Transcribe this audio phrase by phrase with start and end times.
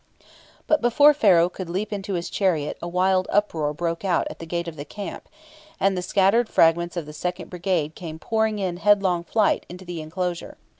[0.65, 4.47] But before Pharaoh could leap into his chariot a wild uproar broke out at the
[4.47, 5.29] gate of the camp,
[5.79, 10.01] and the scattered fragments of the second brigade came pouring in headlong flight into the
[10.01, 10.57] enclosure.